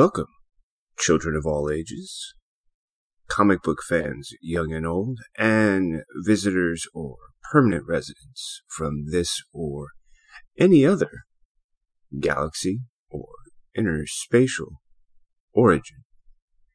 [0.00, 0.28] Welcome,
[0.98, 2.32] children of all ages,
[3.28, 7.16] comic book fans, young and old, and visitors or
[7.52, 9.88] permanent residents from this or
[10.58, 11.10] any other
[12.18, 12.80] galaxy
[13.10, 13.26] or
[13.76, 14.76] interspatial
[15.52, 15.98] origin.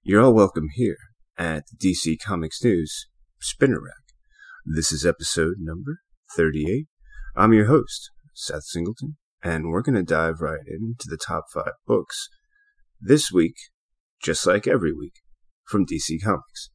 [0.03, 0.97] You're all welcome here
[1.35, 3.07] at DC Comics News
[3.41, 4.13] Spinner Rack.
[4.67, 6.01] This is episode number
[6.35, 6.85] 38.
[7.35, 11.73] I'm your host, Seth Singleton, and we're going to dive right into the top five
[11.87, 12.29] books
[13.05, 13.55] this week,
[14.21, 15.13] just like every week,
[15.67, 16.71] from DC Comics.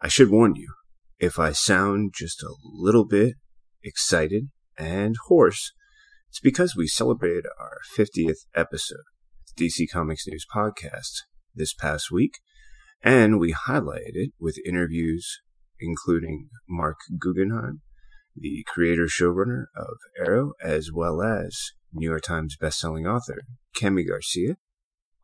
[0.00, 0.72] I should warn you,
[1.18, 3.34] if I sound just a little bit
[3.82, 5.72] excited and hoarse,
[6.30, 9.04] it's because we celebrated our 50th episode,
[9.58, 11.22] DC Comics News Podcast,
[11.54, 12.38] this past week,
[13.02, 15.40] and we highlighted it with interviews
[15.78, 17.82] including Marc Guggenheim,
[18.34, 23.42] the creator showrunner of Arrow, as well as New York Times bestselling author
[23.78, 24.56] Kami Garcia,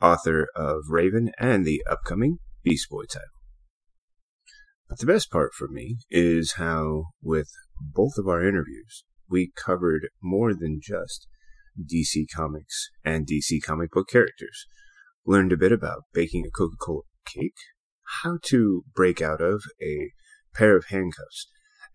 [0.00, 3.28] author of Raven and the upcoming Beast Boy title.
[4.88, 7.48] But the best part for me is how, with
[7.80, 11.28] both of our interviews, we covered more than just
[11.80, 14.66] DC Comics and DC comic book characters.
[15.24, 17.54] Learned a bit about baking a Coca Cola cake,
[18.22, 20.10] how to break out of a
[20.54, 21.46] pair of handcuffs,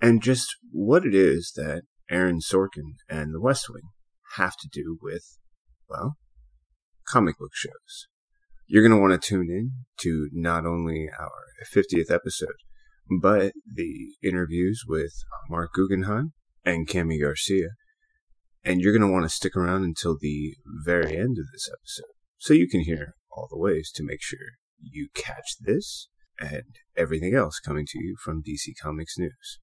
[0.01, 3.89] and just what it is that Aaron Sorkin and The West Wing
[4.35, 5.37] have to do with,
[5.89, 6.15] well,
[7.07, 8.07] comic book shows.
[8.67, 11.31] You're going to want to tune in to not only our
[11.73, 12.55] 50th episode,
[13.21, 15.13] but the interviews with
[15.49, 16.33] Marc Guggenheim
[16.65, 17.69] and Kami Garcia.
[18.63, 22.13] And you're going to want to stick around until the very end of this episode
[22.37, 24.39] so you can hear all the ways to make sure
[24.79, 26.63] you catch this and
[26.97, 29.59] everything else coming to you from DC Comics News.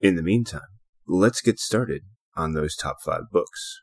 [0.00, 0.62] In the meantime,
[1.06, 2.02] let's get started
[2.36, 3.80] on those top five books.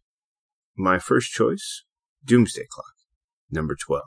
[0.75, 1.83] My first choice
[2.25, 2.93] Doomsday Clock,
[3.51, 4.03] number 12.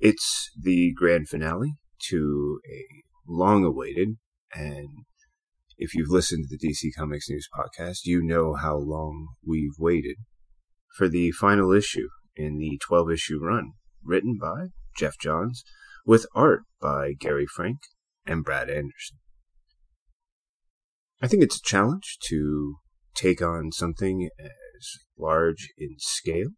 [0.00, 1.74] It's the grand finale
[2.08, 2.84] to a
[3.26, 4.16] long awaited,
[4.54, 5.04] and
[5.76, 10.16] if you've listened to the DC Comics News podcast, you know how long we've waited
[10.96, 13.72] for the final issue in the 12 issue run,
[14.02, 15.64] written by Geoff Johns,
[16.06, 17.78] with art by Gary Frank
[18.26, 19.18] and Brad Anderson.
[21.20, 22.76] I think it's a challenge to
[23.14, 24.88] take on something as
[25.18, 26.50] large in scale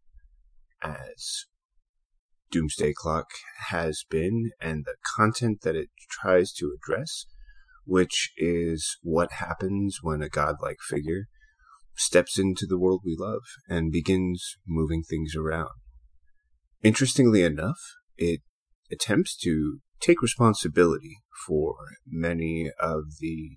[0.83, 1.45] as
[2.51, 3.27] Doomsday Clock
[3.69, 7.25] has been and the content that it tries to address,
[7.85, 11.27] which is what happens when a godlike figure
[11.95, 15.69] steps into the world we love and begins moving things around.
[16.83, 17.79] Interestingly enough,
[18.17, 18.41] it
[18.91, 21.17] attempts to take responsibility
[21.47, 21.75] for
[22.05, 23.51] many of the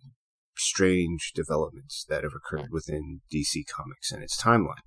[0.57, 4.83] strange developments that have occurred within DC Comics and its timeline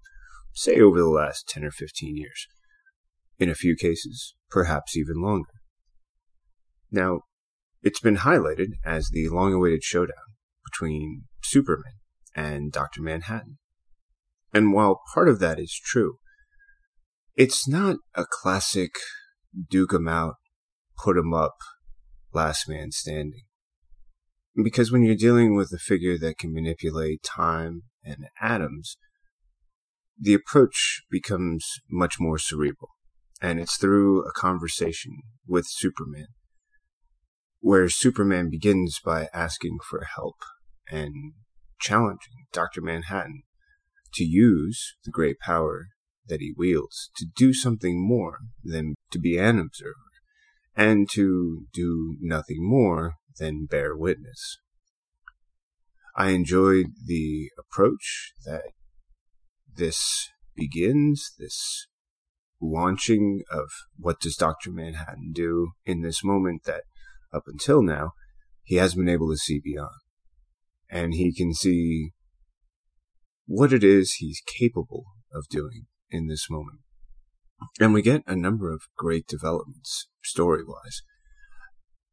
[0.58, 2.48] say over the last 10 or 15 years.
[3.38, 5.54] In a few cases, perhaps even longer.
[6.92, 7.22] Now,
[7.84, 10.16] it's been highlighted as the long awaited showdown
[10.66, 11.94] between Superman
[12.36, 13.02] and Dr.
[13.04, 13.60] Manhattan.
[14.52, 16.18] And while part of that is true,
[17.36, 18.96] it's not a classic
[19.70, 20.36] duke 'em out,
[20.98, 21.58] put 'em up,
[22.34, 23.44] last man standing.
[24.56, 28.98] Because when you're dealing with a figure that can manipulate time and atoms,
[30.20, 32.90] the approach becomes much more cerebral.
[33.42, 35.18] And it's through a conversation
[35.48, 36.28] with Superman,
[37.60, 40.38] where Superman begins by asking for help
[40.90, 41.34] and
[41.80, 42.82] challenging Dr.
[42.82, 43.44] Manhattan
[44.16, 45.90] to use the great power
[46.28, 49.94] that he wields to do something more than to be an observer
[50.76, 54.58] and to do nothing more than bear witness.
[56.16, 58.64] I enjoyed the approach that
[59.78, 61.88] this begins, this
[62.62, 64.72] launching of what does Dr.
[64.72, 66.84] Manhattan do in this moment that
[67.34, 68.12] up until now
[68.64, 69.92] he has been able to see beyond.
[70.90, 72.12] And he can see
[73.46, 76.80] what it is he's capable of doing in this moment.
[77.80, 81.02] And we get a number of great developments story wise.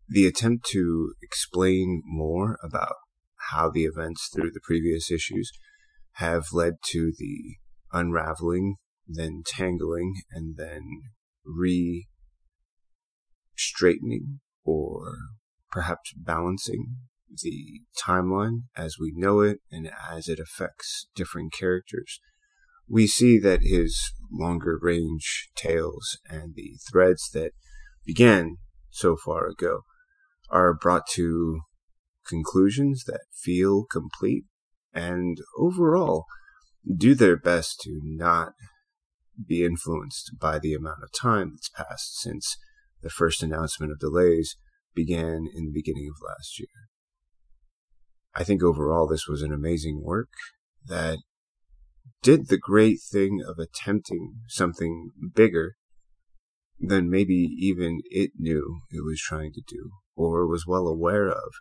[0.08, 2.94] The attempt to explain more about
[3.50, 5.50] how the events through the previous issues
[6.14, 7.56] have led to the
[7.94, 8.76] unraveling,
[9.06, 10.82] then tangling, and then
[11.46, 12.06] re
[13.56, 15.14] straightening or
[15.70, 16.96] perhaps balancing
[17.42, 22.20] the timeline as we know it and as it affects different characters.
[22.88, 27.52] We see that his longer range tales and the threads that
[28.04, 28.56] began
[28.90, 29.80] so far ago
[30.50, 31.60] are brought to
[32.26, 34.44] conclusions that feel complete
[34.92, 36.24] and overall
[36.92, 38.52] do their best to not
[39.46, 42.56] be influenced by the amount of time that's passed since
[43.02, 44.56] the first announcement of delays
[44.94, 46.68] began in the beginning of last year.
[48.34, 50.30] I think overall this was an amazing work
[50.86, 51.18] that
[52.22, 55.76] did the great thing of attempting something bigger
[56.80, 61.52] than maybe even it knew it was trying to do or was well aware of,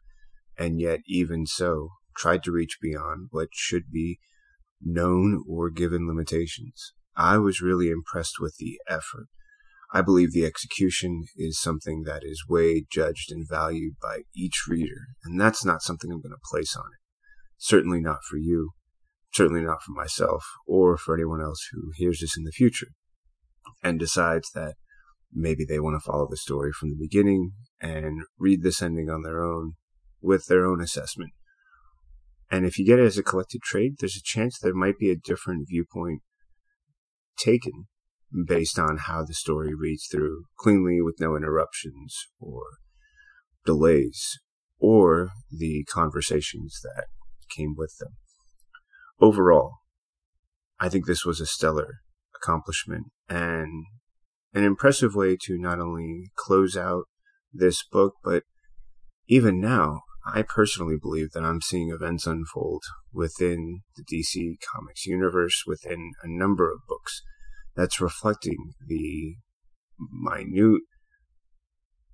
[0.57, 4.19] and yet even so tried to reach beyond what should be
[4.83, 6.93] known or given limitations.
[7.15, 9.27] I was really impressed with the effort.
[9.93, 15.07] I believe the execution is something that is weighed, judged, and valued by each reader,
[15.23, 16.99] and that's not something I'm going to place on it.
[17.57, 18.71] Certainly not for you,
[19.33, 22.87] certainly not for myself, or for anyone else who hears this in the future
[23.83, 24.75] and decides that
[25.31, 29.21] maybe they want to follow the story from the beginning and read this ending on
[29.21, 29.73] their own
[30.21, 31.31] with their own assessment.
[32.53, 35.09] And if you get it as a collected trade, there's a chance there might be
[35.09, 36.21] a different viewpoint
[37.35, 37.87] taken
[38.47, 42.61] based on how the story reads through cleanly with no interruptions or
[43.65, 44.37] delays
[44.77, 47.05] or the conversations that
[47.49, 48.11] came with them.
[49.19, 49.77] Overall,
[50.79, 52.01] I think this was a stellar
[52.35, 53.83] accomplishment and
[54.53, 57.05] an impressive way to not only close out
[57.51, 58.43] this book, but
[59.27, 65.63] even now, I personally believe that I'm seeing events unfold within the DC Comics universe,
[65.67, 67.21] within a number of books,
[67.75, 69.35] that's reflecting the
[69.99, 70.81] minute,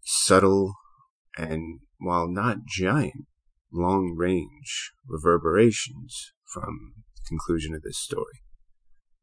[0.04, 0.74] subtle,
[1.38, 3.28] and while not giant,
[3.72, 8.42] long range reverberations from the conclusion of this story.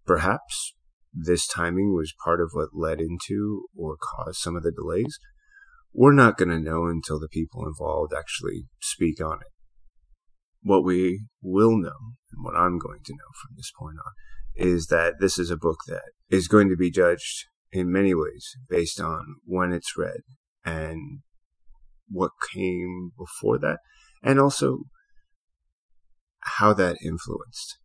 [0.05, 0.75] Perhaps
[1.13, 5.19] this timing was part of what led into or caused some of the delays,
[5.99, 9.49] we're not going to know until the people involved actually speak on it.
[10.63, 11.97] What we will know,
[12.33, 14.13] and what I'm going to know from this point on,
[14.55, 18.47] is that this is a book that is going to be judged in many ways
[18.69, 20.21] based on when it's read
[20.67, 21.21] and
[22.11, 23.79] what came before that,
[24.23, 24.81] and also
[26.41, 27.79] how that influenced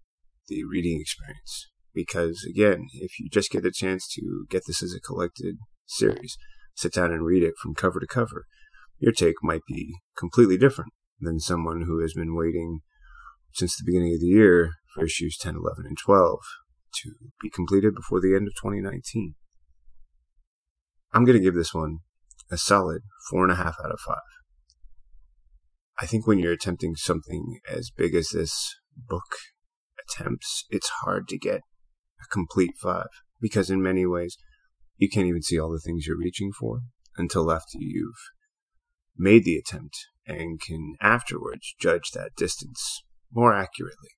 [0.50, 1.70] the reading experience.
[1.94, 5.56] Because again, if you just get a chance to get this as a collected
[5.86, 6.36] series,
[6.76, 8.46] sit down and read it from cover to cover,
[9.00, 12.80] your take might be completely different than someone who has been waiting
[13.54, 16.40] since the beginning of the year for issues 10, 11, and 12
[17.02, 19.36] to be completed before the end of 2019.
[21.14, 22.00] I'm going to give this one
[22.52, 24.18] a solid four and a half out of five.
[26.00, 29.38] I think when you're attempting something as big as this book
[30.00, 31.62] attempts, it's hard to get
[32.22, 33.08] a complete five
[33.40, 34.38] because in many ways
[35.02, 36.82] you can't even see all the things you're reaching for
[37.18, 38.30] until after you've
[39.18, 43.02] made the attempt and can afterwards judge that distance
[43.34, 44.12] more accurately.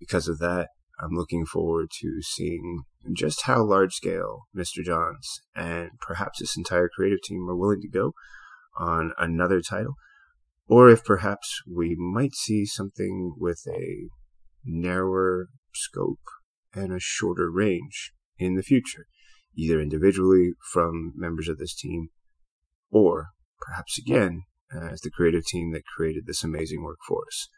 [0.00, 0.68] Because of that,
[0.98, 4.82] I'm looking forward to seeing just how large scale Mr.
[4.82, 8.14] Johns and perhaps this entire creative team are willing to go
[8.78, 9.96] on another title,
[10.66, 14.08] or if perhaps we might see something with a
[14.64, 16.24] narrower scope
[16.72, 19.04] and a shorter range in the future,
[19.56, 22.08] either individually from members of this team
[22.90, 23.28] or
[23.60, 24.42] perhaps again
[24.74, 27.48] uh, as the creative team that created this amazing work for us.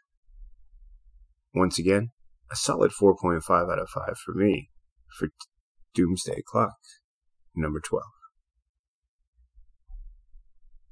[1.53, 2.09] Once again,
[2.51, 4.69] a solid 4.5 out of 5 for me
[5.17, 5.29] for
[5.93, 6.77] Doomsday Clock
[7.55, 8.03] number 12.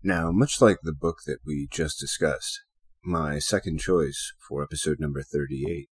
[0.03, 2.61] Now, much like the book that we just discussed,
[3.03, 5.89] my second choice for episode number 38,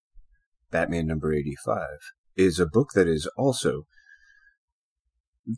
[0.72, 1.88] Batman number 85,
[2.36, 3.84] is a book that is also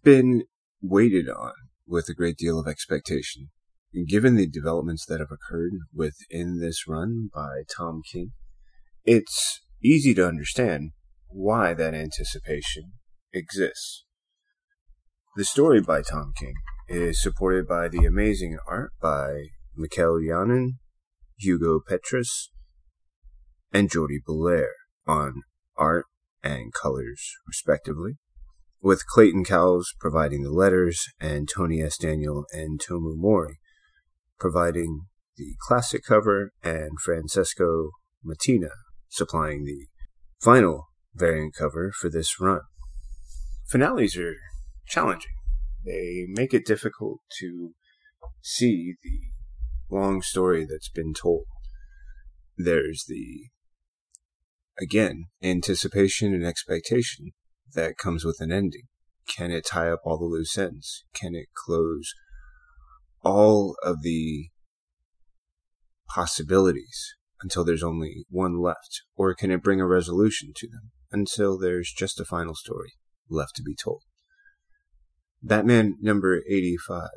[0.03, 0.44] been
[0.82, 1.53] waited on
[1.88, 3.50] with a great deal of expectation.
[3.94, 8.32] And Given the developments that have occurred within this run by Tom King,
[9.06, 10.91] it's easy to understand
[11.29, 12.94] why that anticipation
[13.34, 14.06] exists.
[15.36, 16.56] The story by Tom King
[16.89, 20.72] is supported by the amazing art by Mikel Janín,
[21.38, 22.50] Hugo Petrus,
[23.72, 24.74] and Jordie Bellaire
[25.06, 25.44] on
[25.77, 26.06] art
[26.44, 28.13] and colors, respectively,
[28.81, 31.98] with Clayton Cowles providing the letters and Tony S.
[31.98, 33.60] Daniel and Tomeu Morey
[34.39, 35.01] providing
[35.36, 37.91] the classic cover and Francesco
[38.25, 38.69] Mattina
[39.10, 39.88] supplying the
[40.41, 42.62] final variant cover for this run.
[43.67, 44.36] Finales are
[44.88, 45.31] challenging.
[45.86, 47.72] They make it difficult to
[48.41, 49.19] see the
[49.96, 51.46] long story that's been told.
[52.57, 53.50] There's the
[54.79, 57.31] again, anticipation and expectation
[57.74, 58.83] that comes with an ending.
[59.27, 61.03] Can it tie up all the loose ends?
[61.13, 62.13] Can it close
[63.24, 64.50] all of the
[66.07, 69.01] possibilities until there's only one left?
[69.15, 72.93] Or can it bring a resolution to them until there's just a final story?
[73.29, 74.01] left to be told.
[75.41, 77.09] Batman number 85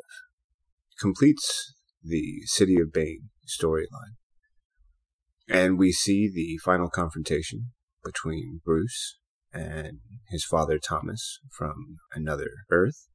[0.98, 4.16] completes the City of Bane storyline.
[5.48, 7.72] And we see the final confrontation
[8.04, 9.18] between Bruce
[9.52, 13.08] and his father Thomas from another Earth.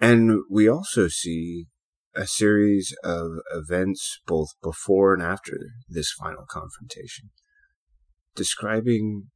[0.00, 1.66] And we also see
[2.14, 5.56] a series of events both before and after
[5.88, 7.30] this final confrontation,
[8.34, 9.28] describing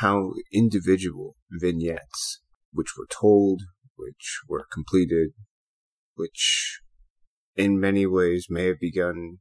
[0.00, 2.40] how individual vignettes,
[2.72, 3.62] which were told,
[3.96, 5.30] which were completed,
[6.14, 6.80] which
[7.56, 9.38] in many ways may have begun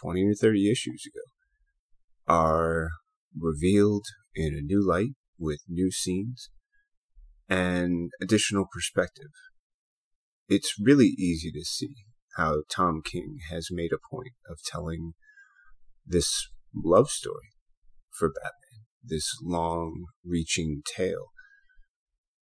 [0.00, 1.24] 20 or 30 issues ago,
[2.26, 2.88] are
[3.38, 6.50] revealed in a new light with new scenes
[7.48, 9.30] and additional perspective.
[10.48, 11.94] It's really easy to see
[12.36, 15.12] how Tom King has made a point of telling
[16.06, 17.52] this love story
[18.10, 21.26] for Batman, this long reaching tale,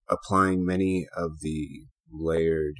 [0.07, 2.75] applying many of the layered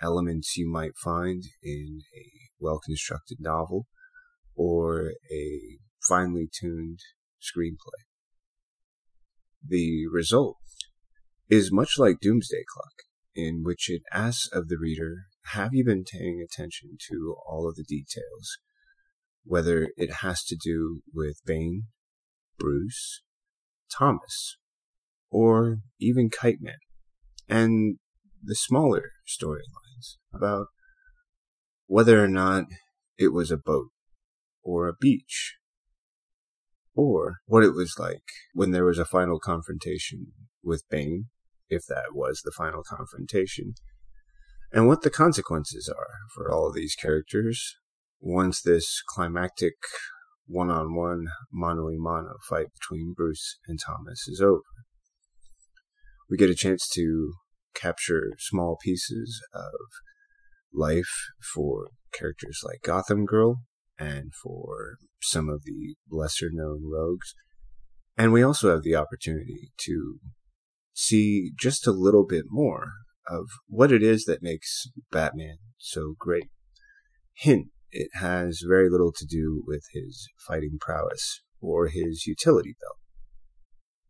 [0.00, 2.24] elements you might find in a
[2.58, 3.86] well constructed novel
[4.56, 6.98] or a finely tuned
[7.42, 8.04] screenplay.
[9.66, 10.58] The result
[11.48, 12.92] is much like Doomsday Clock,
[13.34, 17.76] in which it asks of the reader, have you been paying attention to all of
[17.76, 18.58] the details?
[19.44, 21.84] Whether it has to do with Bane,
[22.58, 23.22] Bruce,
[23.90, 24.56] Thomas,
[25.30, 26.78] or even Kite Man,
[27.48, 27.98] and
[28.42, 30.68] the smaller storylines about
[31.86, 32.64] whether or not
[33.18, 33.90] it was a boat
[34.62, 35.56] or a beach
[36.94, 38.22] or what it was like
[38.54, 40.32] when there was a final confrontation
[40.62, 41.26] with Bane,
[41.68, 43.74] if that was the final confrontation,
[44.72, 47.76] and what the consequences are for all of these characters
[48.20, 49.74] once this climactic
[50.46, 54.62] one on one, mano a mano fight between Bruce and Thomas is over.
[56.30, 57.32] We get a chance to
[57.74, 59.72] capture small pieces of
[60.72, 63.62] life for characters like Gotham Girl
[64.02, 67.34] and for some of the lesser known rogues.
[68.16, 70.18] And we also have the opportunity to
[70.92, 72.88] see just a little bit more
[73.28, 76.50] of what it is that makes Batman so great.
[77.34, 82.98] Hint, it has very little to do with his fighting prowess or his utility belt.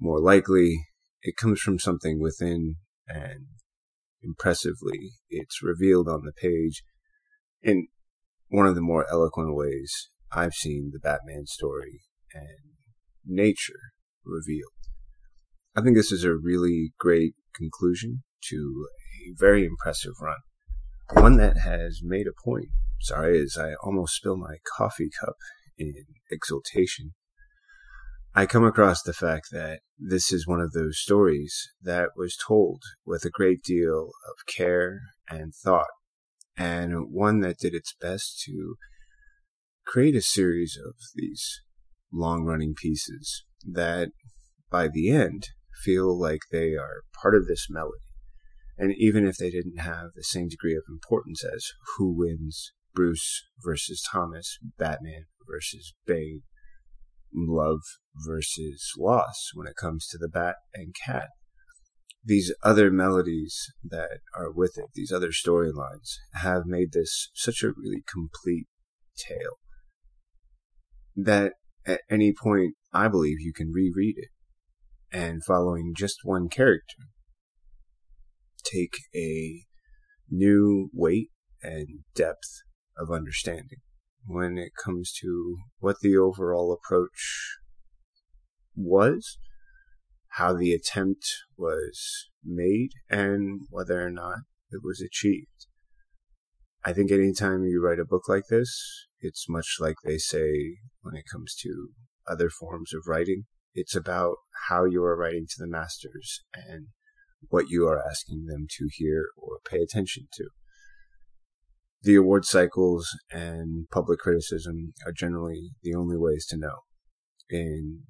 [0.01, 0.87] More likely,
[1.23, 3.47] it comes from something within and
[4.23, 6.83] impressively it's revealed on the page
[7.63, 7.89] in
[8.53, 12.03] one of the more eloquent ways I've seen the Batman story
[12.35, 12.75] and
[13.25, 13.81] nature
[14.27, 14.73] revealed.
[15.75, 18.89] I think this is a really great conclusion to
[19.27, 20.37] a very impressive run.
[21.13, 22.69] One that has made a point.
[23.01, 25.37] Sorry, as I almost spill my coffee cup
[25.79, 25.95] in
[26.31, 27.15] exultation.
[28.35, 32.83] I come across the fact that this is one of those stories that was told
[33.07, 35.89] with a great deal of care and thought
[36.57, 38.77] and one that did its best to
[39.87, 41.61] create a series of these
[42.13, 44.11] long running pieces that
[44.71, 45.49] by the end
[45.83, 47.99] feel like they are part of this melody.
[48.79, 53.45] And even if they didn't have the same degree of importance as who wins Bruce
[53.65, 56.43] versus Thomas, Batman versus Bane,
[57.35, 57.81] love
[58.15, 61.29] versus loss when it comes to the bat and cat,
[62.25, 67.73] these other melodies that are with it, these other storylines, have made this such a
[67.77, 68.67] really complete
[69.17, 69.59] tale
[71.17, 74.29] that at any point, I believe you can reread it.
[75.11, 77.05] And following just one character,
[78.65, 79.65] take a
[80.31, 81.31] new weight
[81.63, 82.63] and depth
[82.97, 83.81] of understanding
[84.27, 87.59] when it comes to what the overall approach
[88.75, 89.39] was
[90.37, 91.27] how the attempt
[91.59, 94.39] was made and whether or not
[94.71, 95.67] it was achieved.
[96.85, 101.17] I think anytime you write a book like this, it's much like they say when
[101.17, 101.91] it comes to
[102.27, 103.45] other forms of writing.
[103.75, 104.37] It's about
[104.69, 106.87] how you are writing to the masters and
[107.49, 110.49] what you are asking them to hear or pay attention to.
[112.03, 116.81] The award cycles and public criticism are generally the only ways to know,
[117.51, 118.03] in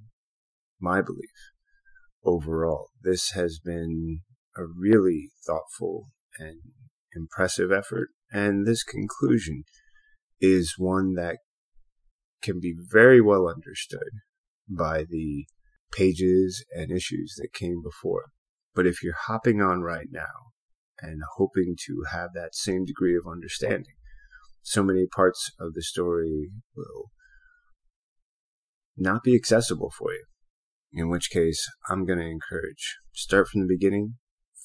[0.80, 1.51] my belief
[2.24, 2.88] overall.
[3.02, 4.20] This has been
[4.56, 6.60] a really thoughtful and
[7.14, 9.64] impressive effort, and this conclusion
[10.40, 11.38] is one that
[12.42, 14.10] can be very well understood
[14.68, 15.46] by the
[15.92, 18.26] pages and issues that came before.
[18.74, 20.52] But if you're hopping on right now
[21.00, 23.94] and hoping to have that same degree of understanding,
[24.62, 27.10] so many parts of the story will
[28.96, 30.24] not be accessible for you
[30.92, 34.16] In which case, I'm going to encourage start from the beginning,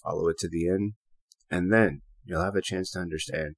[0.03, 0.93] follow it to the end,
[1.49, 3.55] and then you'll have a chance to understand,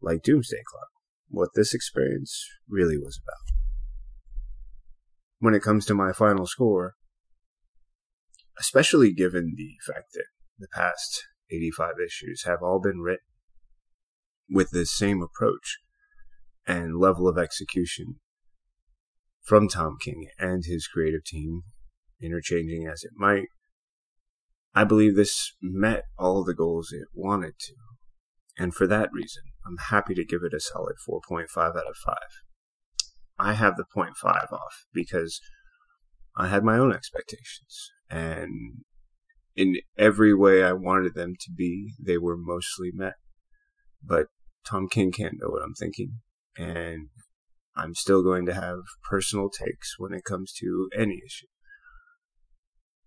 [0.00, 0.88] like Doomsday Clock,
[1.28, 3.56] what this experience really was about.
[5.40, 6.94] When it comes to my final score,
[8.58, 10.26] especially given the fact that
[10.58, 13.26] the past 85 issues have all been written
[14.48, 15.78] with this same approach
[16.66, 18.20] and level of execution
[19.42, 21.62] from Tom King and his creative team,
[22.24, 23.46] interchanging as it might,
[24.74, 27.74] I believe this met all the goals it wanted to.
[28.58, 32.16] And for that reason, I'm happy to give it a solid 4.5 out of 5.
[33.38, 35.40] I have the 0.5 off because
[36.36, 37.90] I had my own expectations.
[38.10, 38.84] And
[39.56, 43.14] in every way I wanted them to be, they were mostly met.
[44.02, 44.26] But
[44.66, 46.20] Tom King can't know what I'm thinking.
[46.56, 47.08] And
[47.76, 48.78] I'm still going to have
[49.08, 51.46] personal takes when it comes to any issue.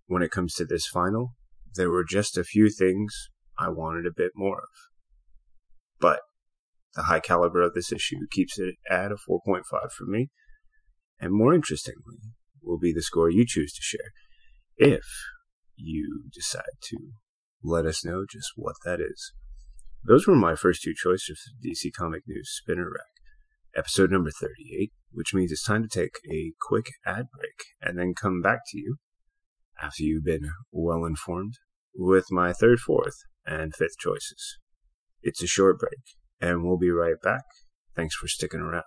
[0.07, 1.33] When it comes to this final,
[1.75, 4.69] there were just a few things I wanted a bit more of.
[5.99, 6.19] But
[6.95, 10.29] the high caliber of this issue keeps it at a 4.5 for me.
[11.19, 12.17] And more interestingly,
[12.67, 14.11] will be the score you choose to share
[14.75, 15.05] if
[15.75, 16.97] you decide to
[17.63, 19.33] let us know just what that is.
[20.03, 23.05] Those were my first two choices for DC Comic News Spinner Rack.
[23.75, 28.13] Episode number 38, which means it's time to take a quick ad break and then
[28.19, 28.97] come back to you
[29.81, 31.55] after you've been well informed
[31.95, 33.15] with my third, fourth,
[33.45, 34.57] and fifth choices.
[35.21, 35.99] It's a short break,
[36.39, 37.43] and we'll be right back.
[37.95, 38.83] Thanks for sticking around.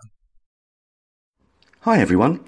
[1.80, 2.44] Hi, everyone.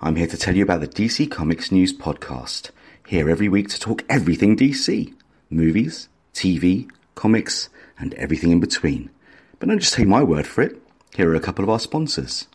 [0.00, 2.70] I'm here to tell you about the DC Comics News Podcast.
[3.06, 5.14] Here every week to talk everything DC
[5.50, 9.10] movies, TV, comics, and everything in between.
[9.58, 10.80] But don't just take my word for it.
[11.16, 12.46] Here are a couple of our sponsors.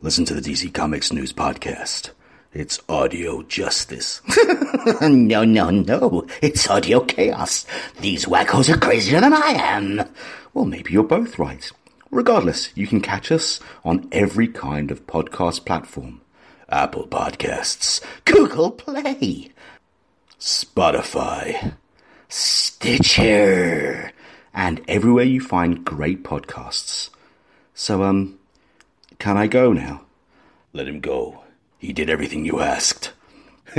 [0.00, 2.10] Listen to the DC Comics News Podcast.
[2.52, 4.22] It's audio justice.
[5.02, 6.26] no, no, no.
[6.40, 7.66] It's audio chaos.
[8.00, 10.08] These wackos are crazier than I am.
[10.54, 11.70] Well, maybe you're both right.
[12.10, 16.22] Regardless, you can catch us on every kind of podcast platform.
[16.70, 19.50] Apple Podcasts, Google Play,
[20.40, 21.74] Spotify,
[22.28, 24.12] Stitcher,
[24.54, 27.10] and everywhere you find great podcasts.
[27.74, 28.38] So, um,
[29.18, 30.02] can I go now?
[30.72, 31.42] Let him go.
[31.78, 33.12] He did everything you asked.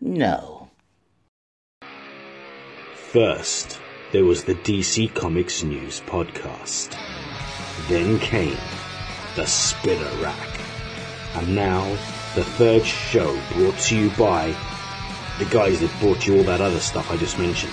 [0.00, 0.68] no.
[2.94, 3.80] First,
[4.12, 6.94] there was the DC Comics News podcast.
[7.88, 8.58] Then came
[9.34, 10.60] the Spinner Rack.
[11.36, 11.88] And now,
[12.34, 14.54] the third show brought to you by
[15.38, 17.72] the guys that brought you all that other stuff I just mentioned.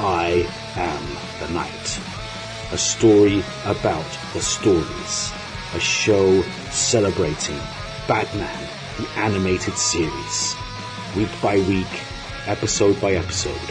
[0.00, 2.15] I am the Knight
[2.72, 5.32] a story about the stories,
[5.74, 7.58] a show celebrating
[8.08, 10.56] Batman, the animated series,
[11.16, 11.86] week by week,
[12.46, 13.70] episode by episode.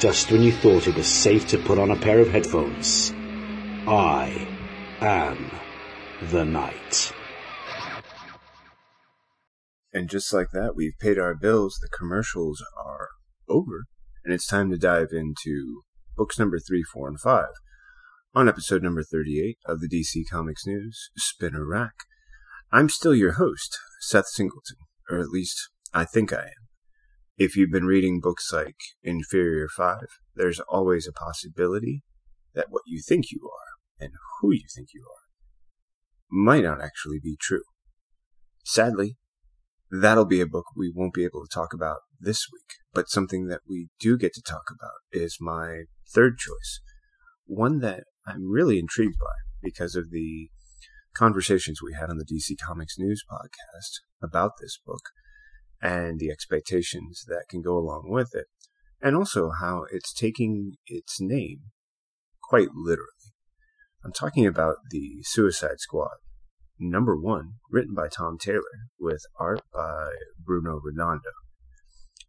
[0.00, 3.12] Just when you thought it was safe to put on a pair of headphones,
[3.86, 4.48] I
[5.02, 5.50] am
[6.30, 7.12] the night.
[9.92, 13.08] And just like that, we've paid our bills, the commercials are
[13.50, 13.84] over,
[14.24, 15.82] and it's time to dive into
[16.16, 17.50] books number three, four, and five
[18.36, 21.94] on episode number 38 of the DC Comics News Spinner Rack.
[22.72, 26.68] I'm still your host, Seth Singleton, or at least I think I am.
[27.38, 29.98] If you've been reading books like Inferior 5,
[30.34, 32.02] there's always a possibility
[32.54, 35.24] that what you think you are and who you think you are
[36.28, 37.62] might not actually be true.
[38.64, 39.16] Sadly,
[39.92, 43.46] that'll be a book we won't be able to talk about this week, but something
[43.46, 46.80] that we do get to talk about is my third choice,
[47.46, 50.48] one that I'm really intrigued by because of the
[51.14, 55.02] conversations we had on the DC Comics News podcast about this book
[55.80, 58.46] and the expectations that can go along with it,
[59.02, 61.60] and also how it's taking its name
[62.42, 63.08] quite literally.
[64.04, 66.16] I'm talking about the Suicide Squad,
[66.78, 70.08] number one, written by Tom Taylor, with art by
[70.38, 71.43] Bruno Redondo.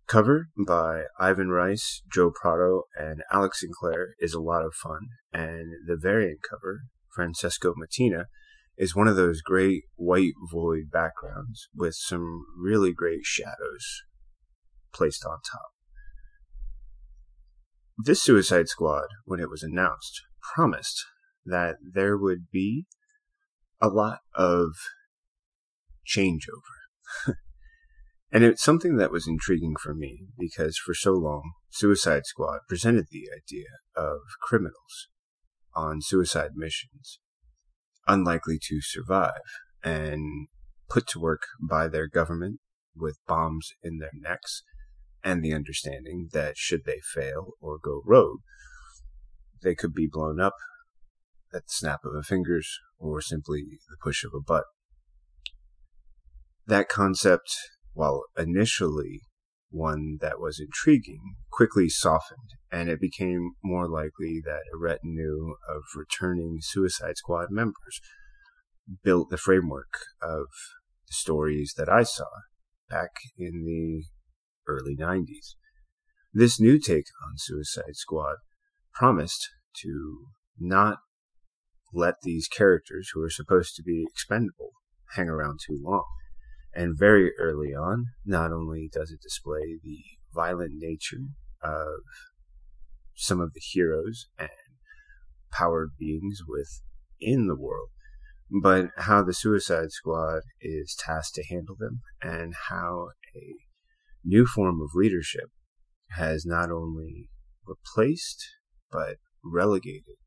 [0.07, 5.73] Cover by Ivan Reis, Joe Prado, and Alex Sinclair is a lot of fun, and
[5.87, 6.81] the variant cover,
[7.15, 8.25] Francesco Mattina,
[8.77, 14.03] is one of those great white void backgrounds with some really great shadows
[14.93, 15.71] placed on top.
[17.97, 20.21] This Suicide Squad, when it was announced,
[20.53, 21.03] promised
[21.45, 22.85] that there would be
[23.81, 24.73] a lot of
[26.05, 27.33] changeover.
[28.35, 33.05] And it's something that was intriguing for me because for so long, Suicide Squad presented
[33.09, 35.07] the idea of criminals
[35.73, 37.21] on suicide missions,
[38.09, 39.39] unlikely to survive
[39.85, 40.49] and
[40.89, 42.59] put to work by their government
[42.93, 44.63] with bombs in their necks
[45.23, 48.41] and the understanding that should they fail or go rogue,
[49.63, 50.55] they could be blown up
[51.53, 54.65] at the snap of a fingers or simply the push of a button.
[56.67, 57.49] That concept,
[57.95, 59.21] while initially
[59.71, 65.81] one that was intriguing, quickly softened, and it became more likely that a retinue of
[65.95, 67.99] returning Suicide Squad members
[69.03, 70.45] built the framework of
[71.07, 72.27] the stories that I saw
[72.89, 74.03] back in the
[74.67, 75.55] early 90s.
[76.33, 78.35] This new take on Suicide Squad
[78.93, 79.49] promised
[79.81, 80.27] to
[80.59, 80.99] not
[81.93, 84.71] let these characters who are supposed to be expendable
[85.15, 86.05] hang around too long.
[86.75, 91.29] And very early on, not only does it display the violent nature
[91.63, 92.01] of
[93.15, 94.49] some of the heroes and
[95.51, 97.89] powered beings within the world,
[98.61, 103.55] but how the Suicide Squad is tasked to handle them and how a
[104.25, 105.49] new form of leadership
[106.11, 107.29] has not only
[107.65, 108.45] replaced
[108.91, 110.17] but relegated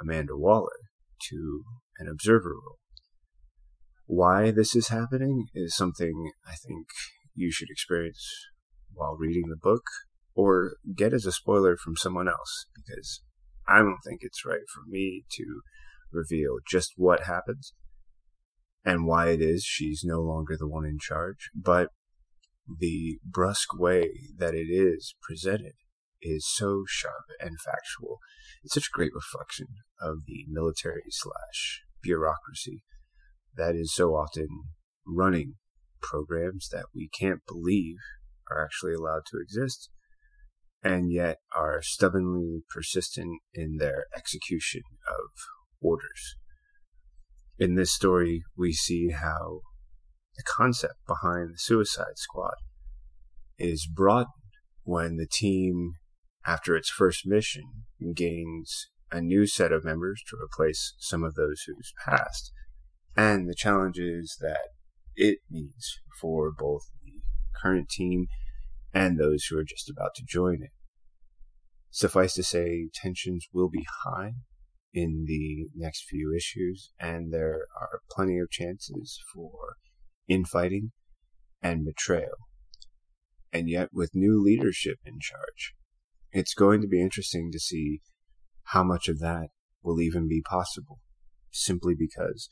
[0.00, 0.90] Amanda Waller
[1.30, 1.64] to
[1.98, 2.78] an observer role.
[4.06, 6.86] Why this is happening is something I think
[7.34, 8.24] you should experience
[8.92, 9.82] while reading the book
[10.34, 13.22] or get as a spoiler from someone else because
[13.66, 15.62] I don't think it's right for me to
[16.12, 17.72] reveal just what happens
[18.84, 21.88] and why it is she's no longer the one in charge, but
[22.78, 25.72] the brusque way that it is presented
[26.20, 28.18] is so sharp and factual.
[28.62, 29.66] It's such a great reflection
[30.00, 32.82] of the military slash bureaucracy
[33.56, 34.48] that is so often
[35.06, 35.54] running
[36.00, 37.96] programs that we can't believe
[38.50, 39.88] are actually allowed to exist
[40.82, 45.30] and yet are stubbornly persistent in their execution of
[45.80, 46.36] orders.
[47.58, 49.60] In this story, we see how
[50.36, 52.54] the concept behind the Suicide Squad
[53.58, 54.28] is broadened
[54.82, 55.92] when the team,
[56.44, 61.62] after its first mission, gains a new set of members to replace some of those
[61.66, 62.52] who's passed,
[63.16, 64.68] and the challenges that
[65.14, 67.20] it means for both the
[67.60, 68.26] current team
[68.92, 70.70] and those who are just about to join it.
[71.90, 74.34] Suffice to say, tensions will be high
[74.92, 79.76] in the next few issues, and there are plenty of chances for
[80.28, 80.92] infighting
[81.62, 82.48] and betrayal.
[83.52, 85.74] And yet, with new leadership in charge,
[86.32, 88.00] it's going to be interesting to see
[88.68, 89.48] how much of that
[89.82, 90.98] will even be possible,
[91.52, 92.48] simply because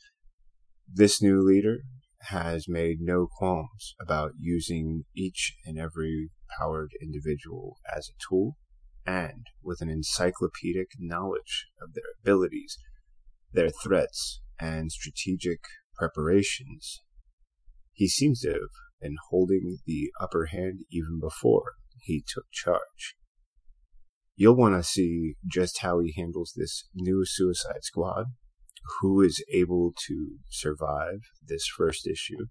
[0.91, 1.79] this new leader
[2.27, 8.57] has made no qualms about using each and every powered individual as a tool
[9.05, 12.77] and with an encyclopedic knowledge of their abilities,
[13.51, 15.59] their threats, and strategic
[15.95, 17.01] preparations.
[17.91, 18.59] He seems to have
[19.01, 23.15] been holding the upper hand even before he took charge.
[24.35, 28.27] You'll want to see just how he handles this new Suicide Squad,
[28.99, 32.45] who is able to survive this first issue,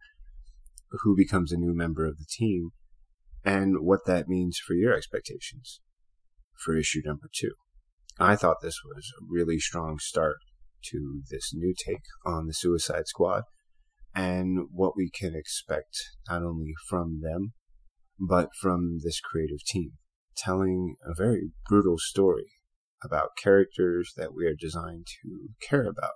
[1.03, 2.71] who becomes a new member of the team,
[3.45, 5.81] and what that means for your expectations
[6.63, 7.53] for issue number two.
[8.19, 10.37] I thought this was a really strong start
[10.91, 13.43] to this new take on the Suicide Squad
[14.15, 15.97] and what we can expect
[16.29, 17.53] not only from them,
[18.19, 19.93] but from this creative team,
[20.37, 22.51] telling a very brutal story
[23.03, 26.13] about characters that we are designed to care about,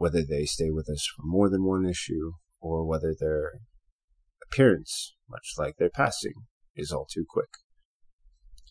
[0.00, 3.60] whether they stay with us for more than one issue or whether their
[4.42, 6.32] appearance, much like their passing,
[6.74, 7.50] is all too quick.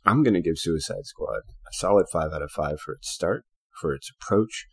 [0.03, 3.45] I'm going to give Suicide Squad a solid 5 out of 5 for its start,
[3.79, 4.65] for its approach,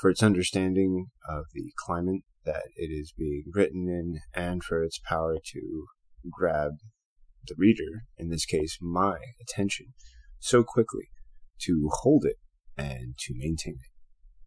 [0.00, 4.98] for its understanding of the climate that it is being written in, and for its
[4.98, 5.84] power to
[6.28, 6.72] grab
[7.46, 9.94] the reader, in this case my attention,
[10.40, 11.10] so quickly,
[11.60, 12.38] to hold it
[12.76, 13.91] and to maintain it.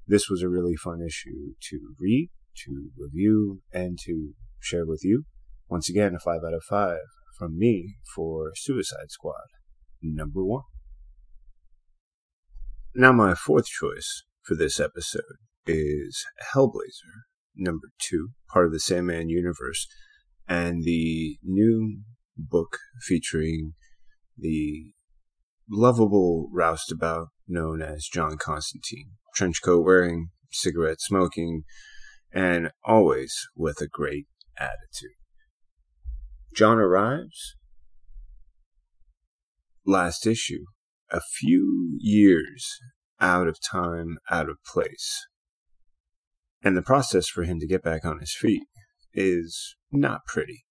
[0.08, 2.30] This was a really fun issue to read,
[2.66, 5.24] to review, and to share with you.
[5.68, 6.98] Once again, a 5 out of 5
[7.38, 9.48] from me for Suicide Squad
[10.02, 10.64] number one.
[12.94, 15.22] Now, my fourth choice for this episode
[15.66, 17.24] is Hellblazer
[17.56, 19.88] number two, part of the Sandman universe,
[20.48, 22.02] and the new
[22.38, 23.74] book featuring
[24.38, 24.92] the
[25.70, 29.12] lovable roustabout known as John Constantine.
[29.36, 31.64] Trench coat wearing, cigarette smoking,
[32.34, 35.18] and always with a great attitude.
[36.56, 37.56] John arrives
[39.86, 40.66] last issue,
[41.12, 42.80] a few years
[43.20, 45.28] out of time, out of place.
[46.64, 48.64] And the process for him to get back on his feet
[49.14, 50.66] is not pretty.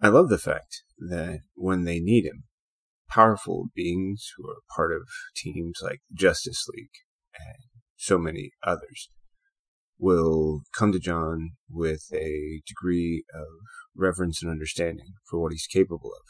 [0.00, 2.44] I love the fact that when they need him,
[3.10, 6.90] powerful beings who are part of teams like Justice League
[7.46, 7.56] and
[7.96, 9.08] so many others
[9.98, 13.46] will come to John with a degree of
[13.96, 16.24] reverence and understanding for what he's capable of.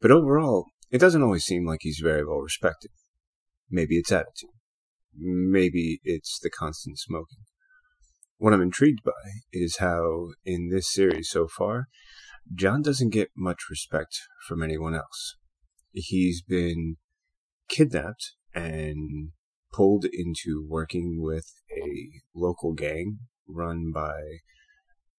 [0.00, 2.90] But overall, it doesn't always seem like he's very well respected.
[3.70, 4.50] Maybe it's attitude.
[5.14, 7.44] Maybe it's the constant smoking.
[8.38, 9.12] What I'm intrigued by
[9.52, 11.88] is how, in this series so far,
[12.52, 15.36] John doesn't get much respect from anyone else.
[15.92, 16.96] He's been
[17.68, 19.30] kidnapped and
[19.72, 24.20] pulled into working with a local gang run by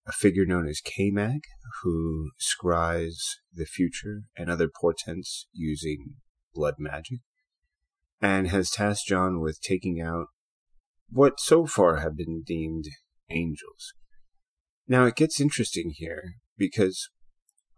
[0.06, 1.42] a figure known as K-Mag,
[1.82, 3.16] who scries
[3.54, 6.16] the future and other portents using
[6.54, 7.20] blood magic,
[8.22, 10.28] and has tasked John with taking out
[11.10, 12.86] what so far have been deemed
[13.30, 13.94] angels.
[14.88, 17.10] Now it gets interesting here because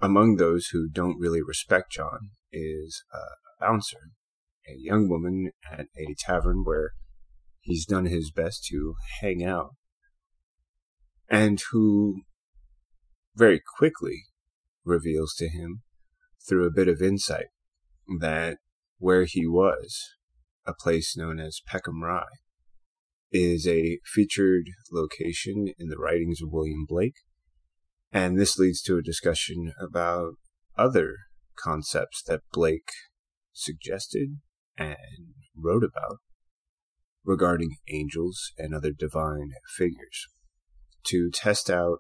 [0.02, 4.12] among those who don't really respect John is a bouncer,
[4.68, 6.92] a young woman at a tavern where
[7.62, 9.76] he's done his best to hang out,
[11.30, 12.22] and who
[13.36, 14.24] very quickly
[14.84, 15.82] reveals to him
[16.48, 17.48] through a bit of insight
[18.20, 18.58] that
[18.98, 20.14] where he was,
[20.66, 22.26] a place known as Peckham Rye,
[23.32, 27.18] is a featured location in the writings of William Blake.
[28.12, 30.36] And this leads to a discussion about
[30.78, 31.16] other
[31.58, 32.90] concepts that Blake
[33.52, 34.40] suggested
[34.78, 34.98] and
[35.56, 36.20] wrote about
[37.24, 40.28] regarding angels and other divine figures
[41.06, 42.00] to test out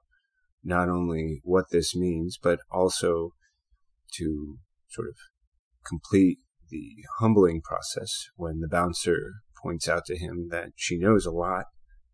[0.63, 3.31] not only what this means, but also
[4.13, 4.57] to
[4.89, 5.15] sort of
[5.85, 11.31] complete the humbling process when the bouncer points out to him that she knows a
[11.31, 11.65] lot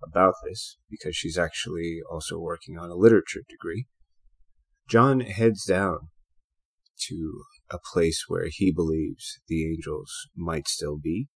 [0.04, 3.86] about this because she's actually also working on a literature degree.
[4.90, 6.10] John heads down
[7.08, 11.28] to a place where he believes the angels might still be,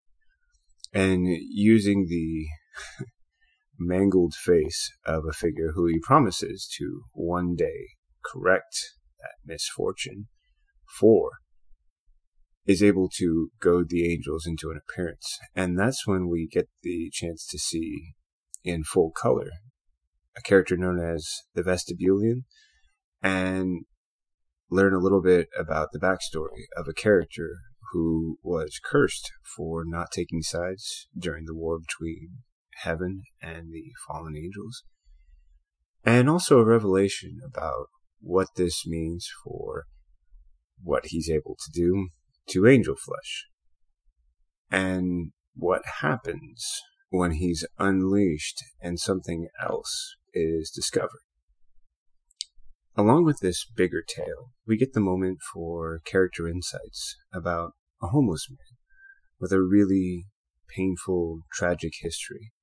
[0.93, 2.47] and using the
[3.79, 7.87] mangled face of a figure who he promises to one day
[8.23, 8.75] correct
[9.19, 10.27] that misfortune
[10.99, 11.31] for,
[12.65, 15.37] is able to goad the angels into an appearance.
[15.55, 18.13] And that's when we get the chance to see
[18.63, 19.49] in full color
[20.37, 22.43] a character known as the Vestibulian
[23.21, 23.85] and
[24.75, 27.55] learn a little bit about the backstory of a character
[27.91, 32.39] who was cursed for not taking sides during the war between
[32.83, 34.83] heaven and the fallen angels.
[36.03, 37.87] And also a revelation about
[38.19, 39.85] what this means for
[40.83, 42.09] what he's able to do
[42.49, 43.47] to angel flesh.
[44.69, 46.67] And what happens
[47.09, 51.24] when he's unleashed and something else is discovered.
[52.97, 58.47] Along with this bigger tale, we get the moment for character insights about a homeless
[58.49, 58.77] man
[59.37, 60.27] with a really
[60.73, 62.53] painful, tragic history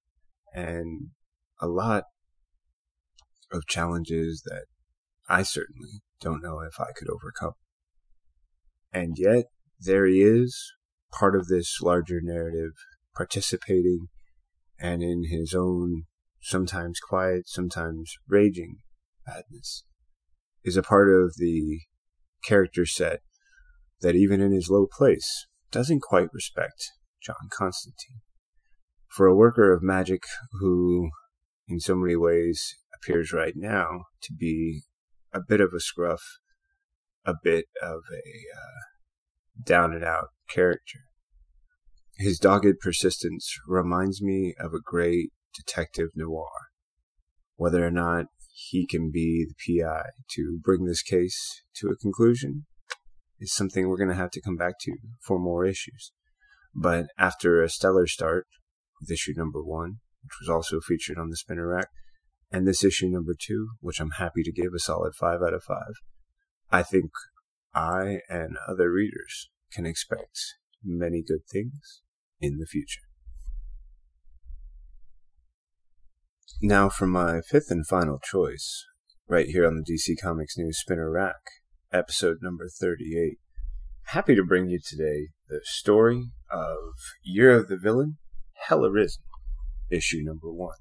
[0.55, 1.11] and
[1.61, 2.05] a lot
[3.53, 4.65] of challenges that
[5.29, 7.53] I certainly don't know if I could overcome.
[8.91, 9.47] And yet,
[9.79, 10.73] there he is,
[11.13, 12.73] part of this larger narrative,
[13.15, 14.07] participating
[14.79, 16.05] and in his own
[16.41, 18.79] sometimes quiet, sometimes raging
[19.27, 19.85] madness,
[20.65, 21.81] is a part of the
[22.45, 23.21] character set
[24.01, 26.91] that even in his low place doesn't quite respect
[27.23, 28.21] John Constantine
[29.13, 30.23] for a worker of magic
[30.61, 31.11] who,
[31.69, 34.83] in so many ways, appears right now to be
[35.33, 36.23] a bit of a scruff,
[37.27, 38.81] a bit of a uh,
[39.63, 41.01] down and out character.
[42.17, 46.72] His dogged persistence reminds me of a great detective noir.
[47.63, 52.67] Whether or not he can be the PI to bring this case to a conclusion
[53.39, 56.11] is something we're going to have to come back to for more issues.
[56.75, 58.49] But after a stellar start
[59.01, 61.87] with issue number one, which was also featured on the spinner rack,
[62.51, 65.63] and this issue number two, which I'm happy to give a solid five out of
[65.63, 65.95] five.
[66.73, 67.13] I think
[67.73, 70.37] I and other readers can expect
[70.83, 72.03] many good things
[72.41, 73.03] in the future.
[76.61, 78.85] Now for my fifth and final choice,
[79.29, 81.41] right here on the DC Comics News Spinner Rack,
[81.93, 83.39] episode number 38.
[84.07, 86.77] Happy to bring you today the story of
[87.25, 88.19] Year of the Villain
[88.67, 89.23] Hell Arisen,
[89.91, 90.79] issue number one.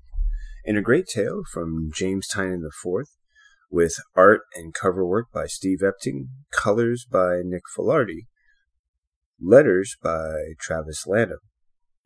[0.65, 3.07] In a great tale from James Tynion IV,
[3.71, 8.27] with art and cover work by Steve Epting, colors by Nick Filardi,
[9.39, 11.39] letters by Travis Lanham,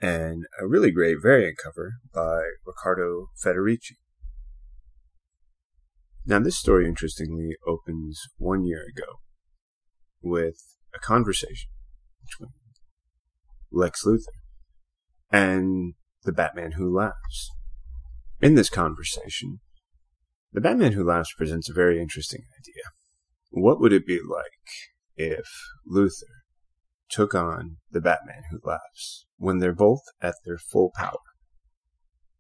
[0.05, 3.97] and a really great variant cover by Riccardo Federici.
[6.27, 9.19] Now, this story, interestingly, opens one year ago
[10.21, 10.57] with
[10.93, 11.69] a conversation
[12.21, 12.53] between
[13.71, 14.41] Lex Luthor
[15.31, 17.49] and the Batman Who Laughs.
[18.41, 19.59] In this conversation,
[20.53, 22.83] the Batman Who Laughs presents a very interesting idea.
[23.49, 24.69] What would it be like
[25.15, 25.47] if
[25.91, 26.44] Luthor
[27.09, 31.19] took on the Batman Who Laughs when they're both at their full power?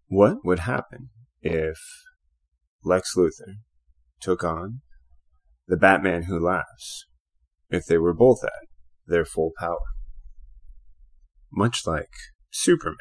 [0.07, 1.09] What would happen
[1.41, 1.77] if
[2.83, 3.55] Lex Luthor
[4.19, 4.81] took on
[5.67, 7.05] the Batman Who Laughs
[7.69, 8.67] if they were both at
[9.07, 9.79] their full power?
[11.51, 12.11] Much like
[12.51, 12.97] Superman,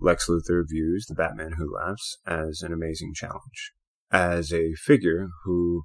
[0.00, 3.72] Lex Luthor views the Batman Who Laughs as an amazing challenge,
[4.10, 5.84] as a figure who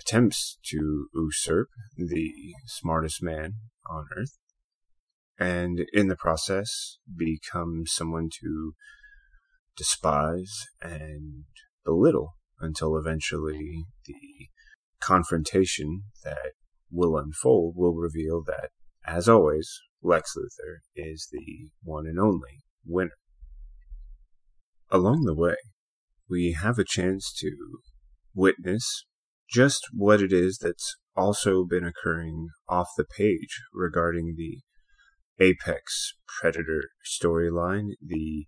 [0.00, 2.32] attempts to usurp the
[2.66, 3.54] smartest man
[3.88, 4.38] on earth
[5.40, 8.74] and in the process become someone to
[9.76, 11.44] despise and
[11.84, 14.48] belittle until eventually the
[15.00, 16.52] confrontation that
[16.90, 18.68] will unfold will reveal that,
[19.06, 23.16] as always, Lex Luthor is the one and only winner.
[24.90, 25.56] Along the way,
[26.28, 27.50] we have a chance to
[28.34, 29.06] witness
[29.50, 34.58] just what it is that's also been occurring off the page regarding the
[35.42, 38.46] Apex Predator storyline, the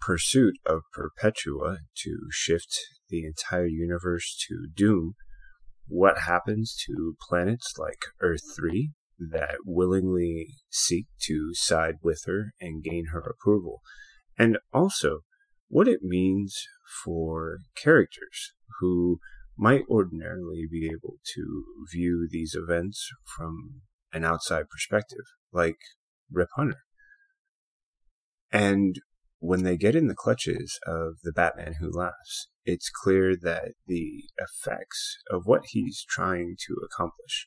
[0.00, 5.14] pursuit of Perpetua to shift the entire universe to Doom,
[5.86, 12.84] what happens to planets like Earth 3 that willingly seek to side with her and
[12.84, 13.80] gain her approval,
[14.38, 15.20] and also
[15.68, 16.56] what it means
[17.04, 19.18] for characters who
[19.58, 25.76] might ordinarily be able to view these events from an outside perspective, like
[26.30, 26.78] Rip Hunter.
[28.52, 28.96] And
[29.40, 34.24] when they get in the clutches of the Batman Who Laughs, it's clear that the
[34.38, 37.46] effects of what he's trying to accomplish,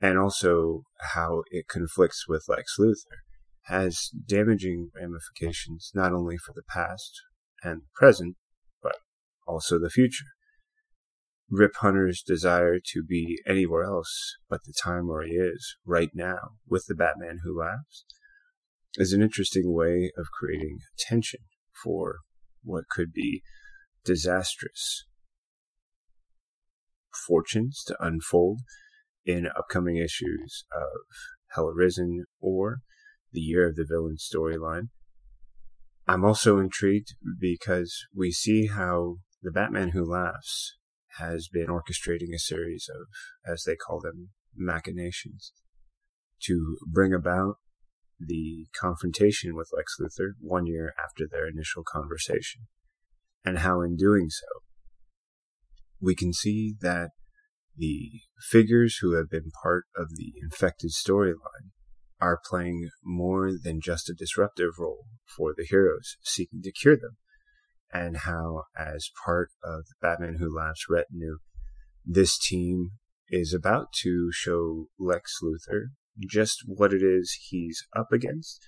[0.00, 0.82] and also
[1.14, 3.18] how it conflicts with Lex Luthor,
[3.64, 7.12] has damaging ramifications not only for the past
[7.62, 8.36] and the present,
[8.82, 8.96] but
[9.46, 10.24] also the future.
[11.50, 16.56] Rip Hunter's desire to be anywhere else but the time where he is right now
[16.68, 18.04] with the Batman Who Laughs
[18.96, 21.40] is an interesting way of creating tension
[21.82, 22.18] for
[22.62, 23.42] what could be
[24.04, 25.04] disastrous
[27.26, 28.60] fortunes to unfold
[29.24, 30.88] in upcoming issues of
[31.54, 32.78] Hell Arisen or
[33.32, 34.88] the Year of the Villain storyline.
[36.06, 40.77] I'm also intrigued because we see how the Batman Who Laughs
[41.18, 43.06] has been orchestrating a series of,
[43.50, 45.52] as they call them, machinations
[46.42, 47.56] to bring about
[48.18, 52.62] the confrontation with Lex Luthor one year after their initial conversation,
[53.44, 54.46] and how in doing so,
[56.00, 57.10] we can see that
[57.76, 58.10] the
[58.50, 61.70] figures who have been part of the infected storyline
[62.20, 67.16] are playing more than just a disruptive role for the heroes seeking to cure them,
[67.92, 71.38] and how, as part of the Batman Who Laughs retinue,
[72.04, 72.90] this team
[73.28, 75.88] is about to show Lex Luthor
[76.28, 78.66] just what it is he's up against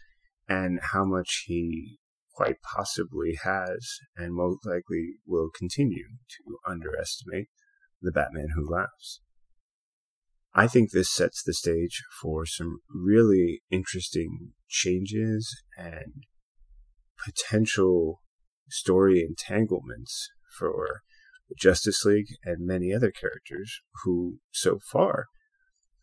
[0.49, 1.99] and how much he
[2.35, 7.49] quite possibly has and most likely will continue to underestimate
[8.01, 9.21] the Batman Who Laughs.
[10.55, 16.25] I think this sets the stage for some really interesting changes and
[17.25, 18.21] potential
[18.71, 21.03] story entanglements for
[21.49, 25.27] the Justice League and many other characters who, so far,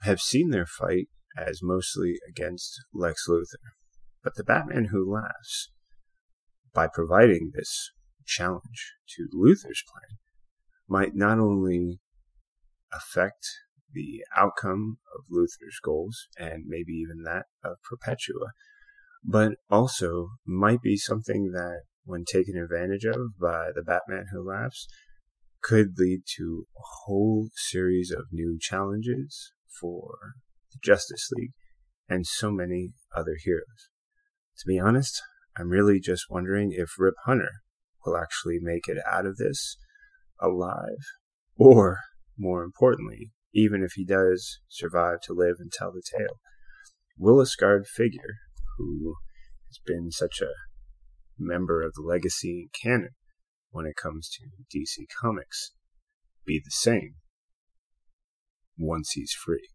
[0.02, 3.74] have seen their fight as mostly against Lex Luthor.
[4.24, 5.72] But the Batman Who Laughs,
[6.74, 7.92] by providing this
[8.26, 10.18] challenge to Luthor's plan,
[10.88, 12.00] might not only
[12.92, 13.48] affect
[13.94, 18.52] the outcome of Luthor's goals and maybe even that of Perpetua,
[19.24, 24.88] but also might be something that, when taken advantage of by the Batman Who Laughs,
[25.62, 30.18] could lead to a whole series of new challenges for
[30.72, 31.52] the Justice League
[32.08, 33.90] and so many other heroes.
[34.60, 35.22] To be honest,
[35.58, 37.52] I'm really just wondering if Rip Hunter
[38.06, 39.76] will actually make it out of this
[40.42, 41.04] alive,
[41.58, 42.00] or
[42.38, 46.40] more importantly, even if he does survive to live and tell the tale,
[47.18, 48.36] will a scarred figure
[48.78, 49.16] who
[49.68, 50.54] has been such a
[51.40, 53.16] member of the legacy canon
[53.72, 55.72] when it comes to DC Comics
[56.46, 57.16] be the same
[58.78, 59.70] once he's free.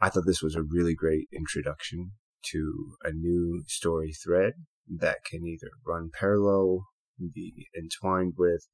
[0.00, 2.12] I thought this was a really great introduction
[2.52, 4.52] to a new story thread
[4.88, 6.86] that can either run parallel,
[7.18, 8.68] be entwined with,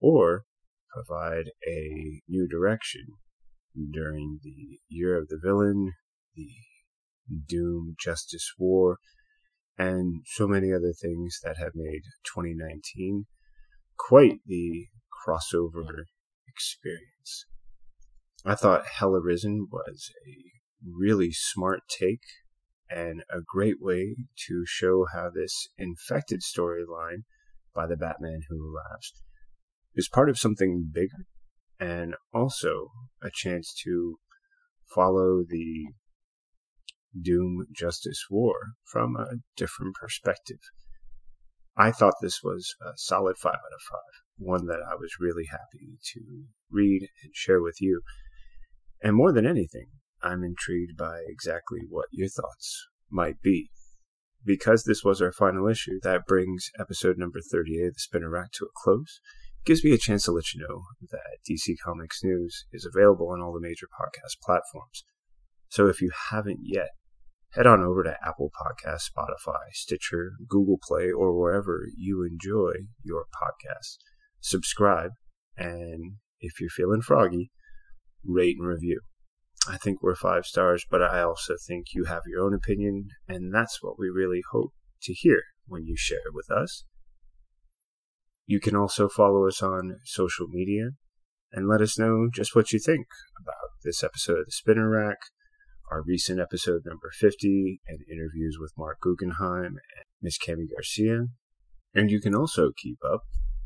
[0.00, 0.44] or
[0.92, 3.06] provide a new direction
[3.92, 5.92] during the Year of the Villain,
[6.34, 6.50] the
[7.48, 8.98] Doom Justice War,
[9.78, 13.26] and so many other things that have made 2019
[13.98, 14.86] quite the
[15.26, 16.04] crossover
[16.48, 17.46] experience.
[18.44, 20.34] I thought Hell Arisen was a
[20.82, 22.22] really smart take
[22.88, 24.14] and a great way
[24.46, 27.24] to show how this infected storyline
[27.74, 29.12] by the Batman Who Laughs
[29.94, 31.26] is part of something bigger
[31.80, 32.90] and also
[33.22, 34.16] a chance to
[34.94, 35.86] follow the
[37.20, 38.54] Doom Justice War
[38.84, 40.58] from a different perspective.
[41.76, 44.00] I thought this was a solid 5 out of 5,
[44.38, 46.20] one that I was really happy to
[46.70, 48.00] read and share with you.
[49.02, 49.88] And more than anything,
[50.22, 53.70] I'm intrigued by exactly what your thoughts might be.
[54.44, 58.52] Because this was our final issue, that brings episode number 38 of the Spinner Rack
[58.52, 59.20] to a close.
[59.64, 63.42] Gives me a chance to let you know that DC Comics News is available on
[63.42, 65.04] all the major podcast platforms.
[65.68, 66.90] So if you haven't yet,
[67.56, 73.24] head on over to Apple Podcasts, Spotify, Stitcher, Google Play, or wherever you enjoy your
[73.34, 73.96] podcasts.
[74.40, 75.12] Subscribe,
[75.56, 77.50] and if you're feeling froggy,
[78.24, 79.00] rate and review.
[79.68, 83.52] I think we're five stars, but I also think you have your own opinion, and
[83.52, 86.84] that's what we really hope to hear when you share it with us.
[88.46, 90.90] You can also follow us on social media
[91.52, 93.06] and let us know just what you think
[93.40, 95.18] about this episode of the Spinner Rack,
[95.90, 101.26] our recent episode number 50, and interviews with Marc Guggenheim and Miss Kami Garcia.
[101.94, 103.22] And you can also keep up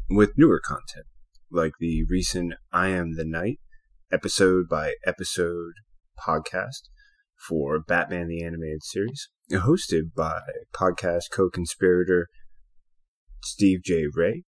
[0.08, 1.06] with newer content,
[1.50, 3.58] like the recent I Am the Night
[4.12, 5.72] episode by episode
[6.18, 6.88] podcast
[7.48, 10.40] for Batman the Animated Series, hosted by
[10.74, 12.28] podcast co conspirator
[13.42, 14.04] Steve J.
[14.14, 14.44] Ray.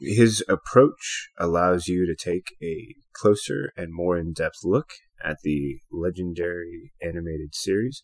[0.00, 4.88] His approach allows you to take a closer and more in depth look
[5.22, 8.02] at the legendary animated series,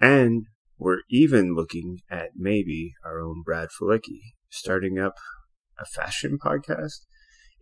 [0.00, 0.46] and
[0.78, 4.20] we're even looking at maybe our own Brad Felicki
[4.50, 5.14] starting up
[5.78, 7.00] a fashion podcast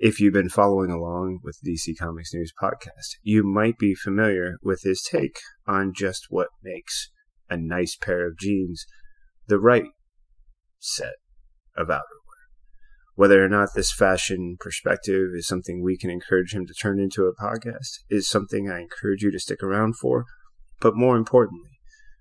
[0.00, 4.80] if you've been following along with DC Comics News podcast, you might be familiar with
[4.80, 7.10] his take on just what makes
[7.50, 8.86] a nice pair of jeans
[9.46, 9.84] the right
[10.78, 11.16] set
[11.76, 12.19] of outerwear.
[13.20, 17.26] Whether or not this fashion perspective is something we can encourage him to turn into
[17.26, 20.24] a podcast is something I encourage you to stick around for.
[20.80, 21.80] But more importantly,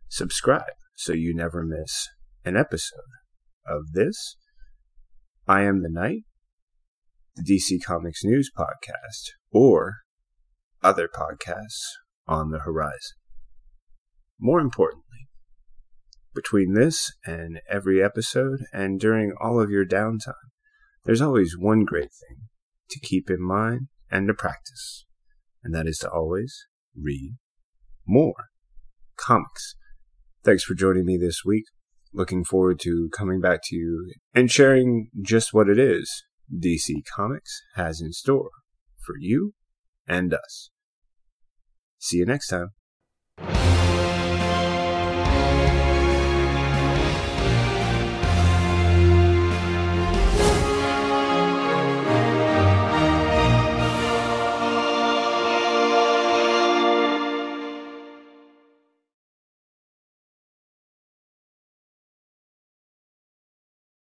[0.10, 2.10] subscribe so you never miss
[2.44, 3.00] an episode
[3.66, 4.36] of this.
[5.48, 6.24] I am the Night
[7.38, 10.00] the DC Comics News podcast, or
[10.84, 11.94] other podcasts
[12.28, 13.16] on the horizon.
[14.38, 15.30] More importantly,
[16.36, 20.34] between this and every episode, and during all of your downtime,
[21.06, 22.38] there's always one great thing
[22.90, 25.06] to keep in mind and to practice,
[25.64, 27.36] and that is to always read
[28.08, 28.46] more
[29.18, 29.76] comics.
[30.44, 31.66] Thanks for joining me this week.
[32.14, 37.62] Looking forward to coming back to you and sharing just what it is DC Comics
[37.76, 38.50] has in store
[39.06, 39.54] for you
[40.08, 40.72] and us.
[42.00, 42.70] See you next time.